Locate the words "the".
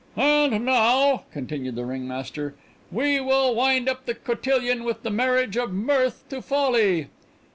1.75-1.85, 4.07-4.15, 5.03-5.11